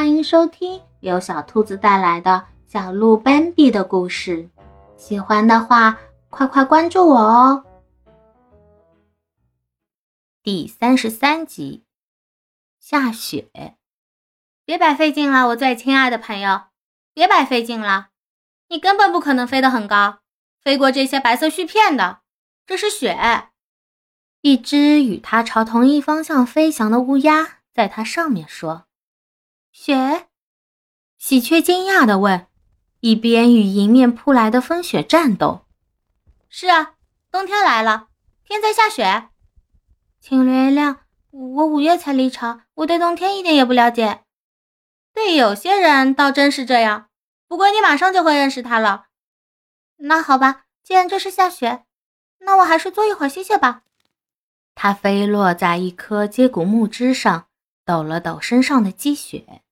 [0.00, 4.48] 欢迎收听由小兔子带来的小鹿斑比的故事。
[4.96, 5.98] 喜欢的话，
[6.30, 7.64] 快快关注我哦！
[10.42, 11.84] 第三十三集，
[12.78, 13.76] 下雪。
[14.64, 16.62] 别白费劲了，我最亲爱的朋友，
[17.12, 18.08] 别白费劲了。
[18.70, 20.20] 你根本不可能飞得很高，
[20.62, 22.20] 飞过这些白色絮片的。
[22.64, 23.50] 这是雪。
[24.40, 28.86] 一只与它朝同一方向飞翔的乌鸦在它上面说。
[29.72, 30.26] 雪，
[31.16, 32.48] 喜鹊惊讶地问，
[32.98, 35.64] 一边与迎面扑来的风雪战斗。
[36.48, 36.94] 是啊，
[37.30, 38.08] 冬天来了，
[38.44, 39.28] 天在下雪。
[40.20, 40.98] 请原谅，
[41.30, 44.24] 我五月才离巢，我对冬天一点也不了解。
[45.14, 47.08] 对有些人倒真是这样，
[47.46, 49.06] 不过你马上就会认识他了。
[49.98, 51.84] 那好吧，既然这是下雪，
[52.40, 53.84] 那我还是坐一会儿歇歇吧。
[54.74, 57.46] 它飞落在一棵接骨木枝上。
[57.90, 59.62] 抖了抖身上的积雪，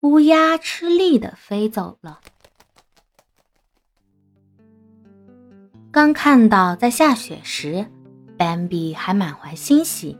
[0.00, 2.18] 乌鸦吃力的飞走了。
[5.92, 7.86] 刚看到在下雪时，
[8.36, 10.18] 斑比还满怀欣喜。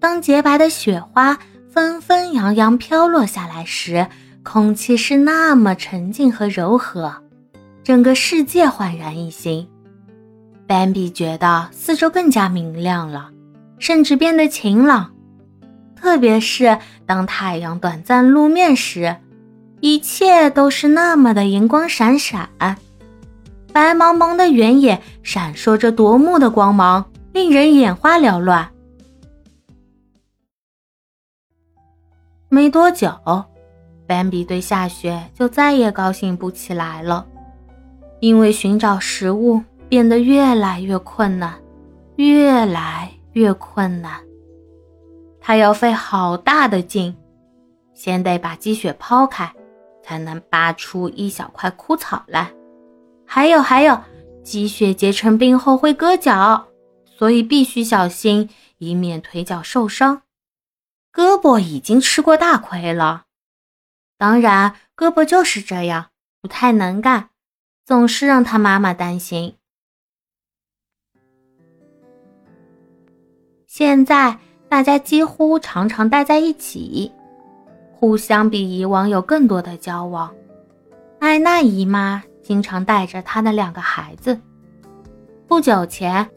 [0.00, 1.38] 当洁白的雪花
[1.70, 4.08] 纷纷扬扬飘落下来时，
[4.42, 7.22] 空气是那么沉静和柔和，
[7.84, 9.70] 整个世界焕然一新。
[10.66, 13.30] 斑比觉得四周更加明亮了，
[13.78, 15.13] 甚至变得晴朗。
[16.04, 19.16] 特别是当太阳短暂露面时，
[19.80, 22.50] 一切都是那么的银光闪闪，
[23.72, 28.70] 白茫茫的原野闪烁着夺目的光芒，令人眼花缭乱。
[32.50, 33.18] 没多久，
[34.06, 37.26] 斑比对下雪就再也高兴不起来了，
[38.20, 41.54] 因为寻找食物变得越来越困难，
[42.16, 44.20] 越来越困难。
[45.46, 47.14] 他要费好大的劲，
[47.92, 49.54] 先得把积雪抛开，
[50.02, 52.50] 才能扒出一小块枯草来。
[53.26, 54.00] 还有还有，
[54.42, 56.68] 积雪结成冰后会割脚，
[57.04, 58.48] 所以必须小心，
[58.78, 60.22] 以免腿脚受伤。
[61.12, 63.26] 胳膊已经吃过大亏了，
[64.16, 66.06] 当然胳膊就是这样，
[66.40, 67.28] 不太能干，
[67.84, 69.58] 总是让他妈妈担心。
[73.66, 74.38] 现在。
[74.74, 77.12] 大家几乎常常待在一起，
[77.92, 80.34] 互相比以往有更多的交往。
[81.20, 84.36] 艾娜姨妈经常带着她的两个孩子。
[85.46, 86.28] 不久前，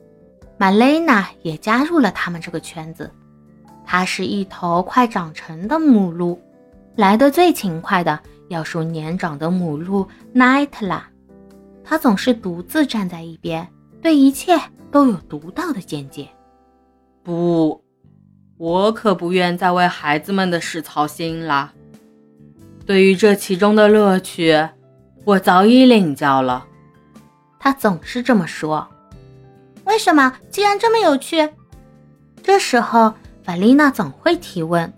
[0.56, 3.10] 玛蕾娜也加入了他们这个圈子。
[3.84, 6.40] 她是一头快长成的母鹿，
[6.96, 11.10] 来的最勤快的要数年长的母鹿奈特啦。
[11.84, 13.68] 她总是独自站在一边，
[14.00, 14.56] 对一切
[14.92, 16.30] 都有独到的见解。
[17.24, 17.82] 不。
[18.58, 21.74] 我可不愿再为孩子们的事操心了。
[22.88, 24.68] 对于这其中的乐趣，
[25.26, 26.66] 我早已领教了。
[27.60, 28.88] 他总是这么说。
[29.86, 30.34] 为什么？
[30.50, 31.50] 既然这么有趣，
[32.42, 33.14] 这时候
[33.44, 34.92] 法丽娜总会提问，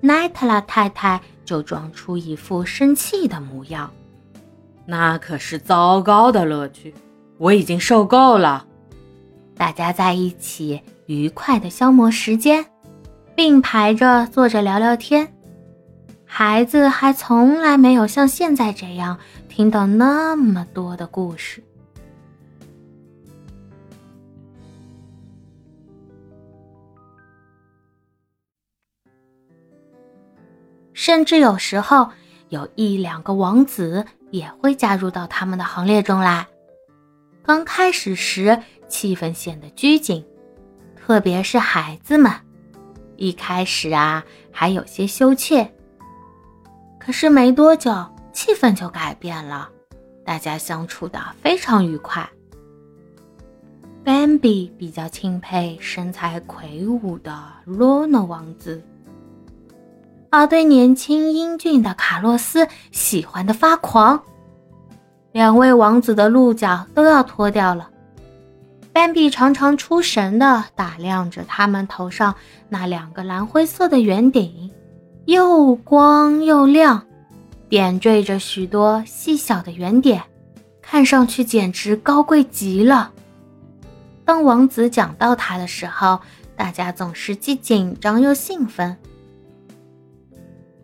[0.00, 3.92] 奈特拉太太就装出一副生气的模样。
[4.86, 6.94] 那可是糟糕的乐趣，
[7.36, 8.66] 我已经受够了。
[9.56, 10.80] 大家在一起。
[11.12, 12.64] 愉快的消磨时间，
[13.36, 15.30] 并排着坐着聊聊天。
[16.24, 19.18] 孩子还从来没有像现在这样
[19.48, 21.62] 听到那么多的故事，
[30.94, 32.08] 甚至有时候
[32.48, 36.46] 有一两个王子也会加入到他们的行列中来。
[37.42, 38.58] 刚开始时，
[38.88, 40.24] 气氛显得拘谨。
[41.04, 42.30] 特别是孩子们，
[43.16, 45.68] 一开始啊还有些羞怯，
[47.00, 47.92] 可是没多久
[48.32, 49.68] 气氛就改变了，
[50.24, 52.26] 大家相处的非常愉快。
[54.04, 58.80] Bambi 比较钦佩身材魁梧的罗诺王子，
[60.30, 64.22] 而对年轻英俊的卡洛斯喜欢的发狂，
[65.32, 67.90] 两位王子的鹿角都要脱掉了。
[68.92, 72.34] 斑比常常出神地打量着他们头上
[72.68, 74.70] 那两个蓝灰色的圆顶，
[75.24, 77.06] 又光又亮，
[77.70, 80.22] 点缀着许多细小的圆点，
[80.82, 83.10] 看上去简直高贵极了。
[84.26, 86.20] 当王子讲到他的时候，
[86.54, 88.96] 大家总是既紧张又兴奋。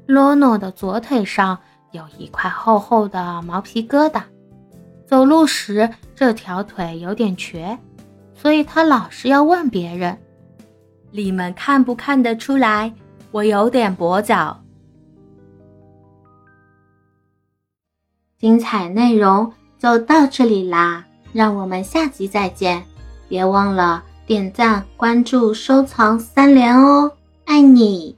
[0.06, 1.58] 罗诺的左腿上
[1.93, 4.22] 有一块厚厚的毛皮疙瘩，
[5.06, 7.78] 走路时这条腿有点瘸。
[8.40, 10.17] 所以他老是要问别人。
[11.11, 12.93] 你们看不看得出来
[13.32, 14.62] 我有点跛脚。
[18.38, 22.85] 精彩内容就到这里啦让我们下集再见。
[23.29, 27.11] 别忘了点赞关注收藏三连哦
[27.44, 28.18] 爱你。